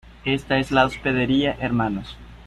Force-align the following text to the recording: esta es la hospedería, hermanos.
esta 0.25 0.57
es 0.57 0.71
la 0.71 0.83
hospedería, 0.87 1.55
hermanos. 1.59 2.17